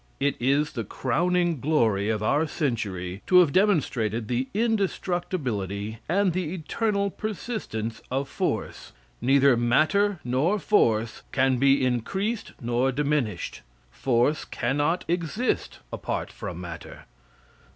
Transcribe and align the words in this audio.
It 0.19 0.35
is 0.39 0.71
the 0.71 0.83
crowning 0.83 1.59
glory 1.59 2.09
of 2.09 2.23
our 2.23 2.47
century 2.47 3.21
to 3.27 3.37
have 3.37 3.53
demonstrated 3.53 4.27
the 4.27 4.47
indestructibility 4.51 5.99
and 6.09 6.33
the 6.33 6.55
eternal 6.55 7.11
persistence 7.11 8.01
of 8.09 8.27
force. 8.27 8.93
Neither 9.21 9.55
matter 9.55 10.19
nor 10.23 10.57
force 10.57 11.21
can 11.31 11.59
be 11.59 11.85
increased 11.85 12.53
nor 12.59 12.91
diminished. 12.91 13.61
Force 13.91 14.43
cannot 14.43 15.05
exist 15.07 15.81
apart 15.93 16.31
from 16.31 16.59
matter. 16.59 17.05